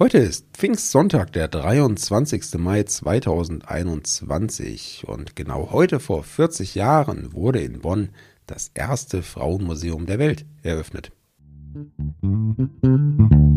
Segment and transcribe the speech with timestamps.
[0.00, 2.54] Heute ist Pfingstsonntag, der 23.
[2.58, 8.10] Mai 2021 und genau heute vor 40 Jahren wurde in Bonn
[8.46, 11.10] das erste Frauenmuseum der Welt eröffnet.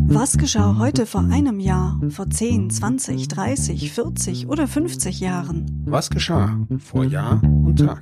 [0.08, 5.84] Was geschah heute vor einem Jahr, vor 10, 20, 30, 40 oder 50 Jahren?
[5.86, 8.02] Was geschah vor Jahr und Tag?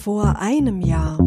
[0.00, 1.18] Vor einem Jahr.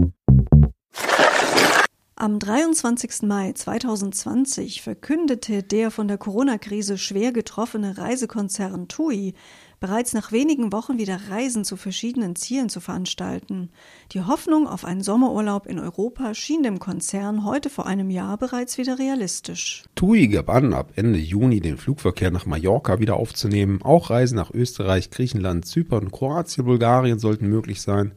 [2.21, 3.23] Am 23.
[3.23, 9.33] Mai 2020 verkündete der von der Corona-Krise schwer getroffene Reisekonzern TUI
[9.79, 13.71] bereits nach wenigen Wochen wieder Reisen zu verschiedenen Zielen zu veranstalten.
[14.11, 18.77] Die Hoffnung auf einen Sommerurlaub in Europa schien dem Konzern heute vor einem Jahr bereits
[18.77, 19.83] wieder realistisch.
[19.95, 23.81] TUI gab an, ab Ende Juni den Flugverkehr nach Mallorca wieder aufzunehmen.
[23.81, 28.11] Auch Reisen nach Österreich, Griechenland, Zypern, Kroatien, Bulgarien sollten möglich sein.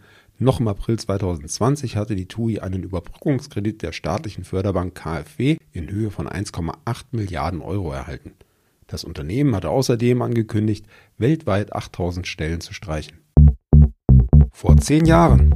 [0.45, 6.11] Noch im April 2020 hatte die TUI einen Überbrückungskredit der staatlichen Förderbank KfW in Höhe
[6.11, 8.33] von 1,8 Milliarden Euro erhalten.
[8.87, 10.85] Das Unternehmen hatte außerdem angekündigt,
[11.17, 13.21] weltweit 8000 Stellen zu streichen.
[14.53, 15.55] Vor zehn Jahren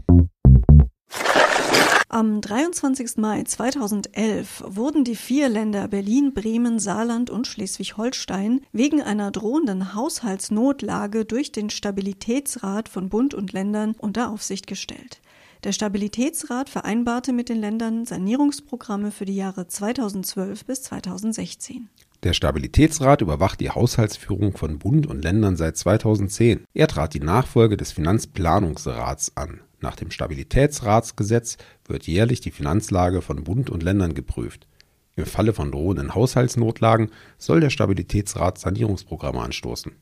[2.11, 3.19] am 23.
[3.19, 11.27] Mai 2011 wurden die vier Länder Berlin, Bremen, Saarland und Schleswig-Holstein wegen einer drohenden Haushaltsnotlage
[11.27, 15.21] durch den Stabilitätsrat von Bund und Ländern unter Aufsicht gestellt.
[15.65, 21.91] Der Stabilitätsrat vereinbarte mit den Ländern Sanierungsprogramme für die Jahre 2012 bis 2016.
[22.25, 26.65] Der Stabilitätsrat überwacht die Haushaltsführung von Bund und Ländern seit 2010.
[26.75, 29.61] Er trat die Nachfolge des Finanzplanungsrats an.
[29.81, 34.67] Nach dem Stabilitätsratsgesetz wird jährlich die Finanzlage von Bund und Ländern geprüft.
[35.15, 39.93] Im Falle von drohenden Haushaltsnotlagen soll der Stabilitätsrat Sanierungsprogramme anstoßen.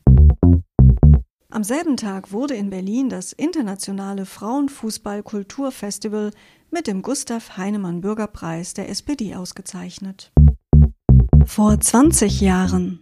[1.50, 6.30] Am selben Tag wurde in Berlin das internationale Frauenfußball-Kulturfestival
[6.70, 10.32] mit dem Gustav Heinemann Bürgerpreis der SPD ausgezeichnet.
[11.46, 12.98] Vor 20 Jahren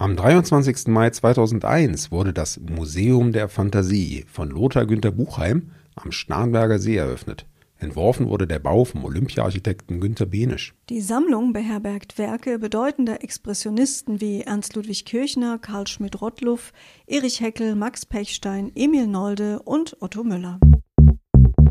[0.00, 0.86] am 23.
[0.86, 7.44] Mai 2001 wurde das Museum der Fantasie von Lothar Günther Buchheim am Starnberger See eröffnet.
[7.76, 10.74] Entworfen wurde der Bau vom Olympiaarchitekten Günter Benisch.
[10.88, 16.72] Die Sammlung beherbergt Werke bedeutender Expressionisten wie Ernst Ludwig Kirchner, Karl Schmidt-Rottluff,
[17.06, 20.58] Erich Heckel, Max Pechstein, Emil Nolde und Otto Müller.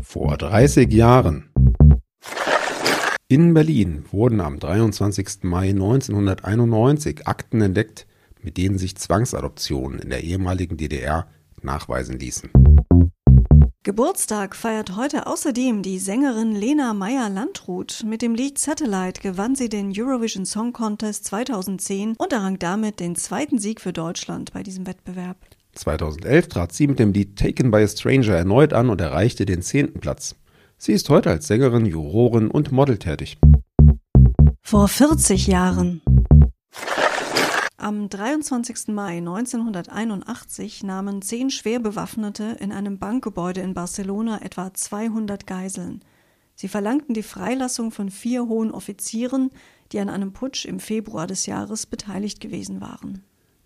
[0.02, 1.50] Vor 30 Jahren.
[3.32, 5.44] In Berlin wurden am 23.
[5.44, 8.08] Mai 1991 Akten entdeckt,
[8.42, 11.28] mit denen sich Zwangsadoptionen in der ehemaligen DDR
[11.62, 12.50] nachweisen ließen.
[13.84, 18.02] Geburtstag feiert heute außerdem die Sängerin Lena Meyer-Landrut.
[18.04, 23.14] Mit dem Lied Satellite gewann sie den Eurovision Song Contest 2010 und errang damit den
[23.14, 25.36] zweiten Sieg für Deutschland bei diesem Wettbewerb.
[25.76, 29.62] 2011 trat sie mit dem Lied Taken by a Stranger erneut an und erreichte den
[29.62, 30.34] zehnten Platz.
[30.82, 33.36] Sie ist heute als Sängerin, Jurorin und Model tätig.
[34.62, 36.00] Vor 40 Jahren
[37.76, 38.88] am 23.
[38.88, 46.02] Mai 1981 nahmen zehn schwer Bewaffnete in einem Bankgebäude in Barcelona etwa 200 Geiseln.
[46.54, 49.50] Sie verlangten die Freilassung von vier hohen Offizieren,
[49.92, 53.22] die an einem Putsch im Februar des Jahres beteiligt gewesen waren.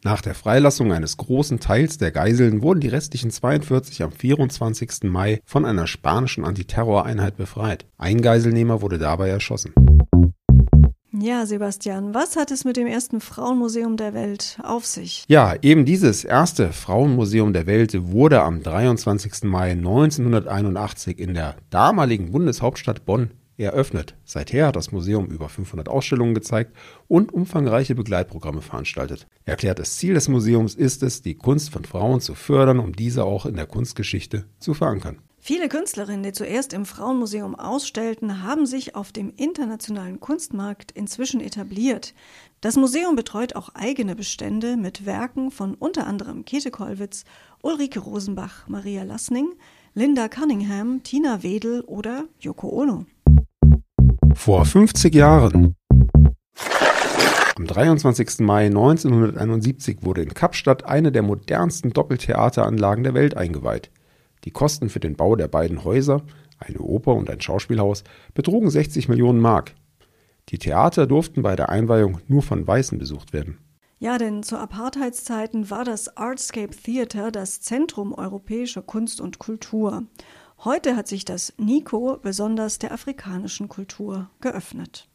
[0.07, 5.05] Nach der Freilassung eines großen Teils der Geiseln wurden die restlichen 42 am 24.
[5.05, 7.87] Mai von einer spanischen Antiterroreinheit befreit.
[7.97, 9.73] Ein Geiselnehmer wurde dabei erschossen.
[11.11, 15.25] Ja, Sebastian, was hat es mit dem ersten Frauenmuseum der Welt auf sich?
[15.29, 19.45] Ja, eben dieses erste Frauenmuseum der Welt wurde am 23.
[19.45, 23.31] Mai 1981 in der damaligen Bundeshauptstadt Bonn
[23.63, 24.17] eröffnet.
[24.25, 26.75] Seither hat das Museum über 500 Ausstellungen gezeigt
[27.09, 29.27] und umfangreiche Begleitprogramme veranstaltet.
[29.45, 33.47] Erklärtes Ziel des Museums ist es, die Kunst von Frauen zu fördern, um diese auch
[33.47, 35.19] in der Kunstgeschichte zu verankern.
[35.47, 42.15] Viele Künstlerinnen, die zuerst im Frauenmuseum ausstellten, haben sich auf dem internationalen Kunstmarkt inzwischen etabliert.
[42.63, 47.25] Das Museum betreut auch eigene Bestände mit Werken von unter anderem Käthe Kollwitz,
[47.61, 49.51] Ulrike Rosenbach, Maria Lassning,
[49.93, 53.05] Linda Cunningham, Tina Wedel oder Yoko Ono.
[54.35, 55.77] Vor 50 Jahren.
[57.57, 58.41] Am 23.
[58.41, 63.91] Mai 1971 wurde in Kapstadt eine der modernsten Doppeltheateranlagen der Welt eingeweiht.
[64.45, 66.23] Die Kosten für den Bau der beiden Häuser,
[66.59, 68.05] eine Oper und ein Schauspielhaus,
[68.35, 69.75] betrugen 60 Millionen Mark.
[70.51, 73.59] Die Theater durften bei der Einweihung nur von Weißen besucht werden.
[73.99, 80.03] Ja, denn zu Apartheidszeiten war das Artscape Theater das Zentrum europäischer Kunst und Kultur.
[80.59, 85.09] Heute hat sich das NICO besonders der afrikanischen Kultur geöffnet.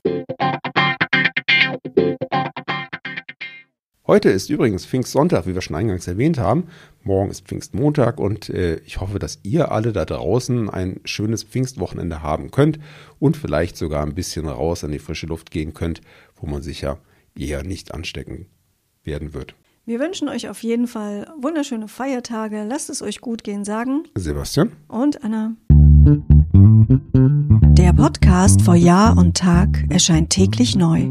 [4.05, 6.67] Heute ist übrigens Pfingstsonntag, wie wir schon eingangs erwähnt haben.
[7.03, 12.23] Morgen ist Pfingstmontag und äh, ich hoffe, dass ihr alle da draußen ein schönes Pfingstwochenende
[12.23, 12.79] haben könnt
[13.19, 16.01] und vielleicht sogar ein bisschen raus an die frische Luft gehen könnt,
[16.35, 16.97] wo man sich ja
[17.37, 18.47] eher nicht anstecken
[19.03, 19.53] werden wird.
[19.89, 22.63] Wir wünschen euch auf jeden Fall wunderschöne Feiertage.
[22.63, 25.55] Lasst es euch gut gehen, sagen Sebastian und Anna.
[27.75, 31.09] Der Podcast vor Jahr und Tag erscheint täglich neu.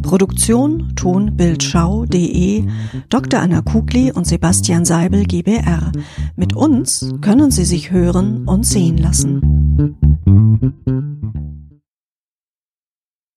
[0.00, 2.64] Produktion tonbildschau.de
[3.10, 3.40] Dr.
[3.40, 5.92] Anna Kugli und Sebastian Seibel GBR.
[6.34, 9.42] Mit uns können Sie sich hören und sehen lassen.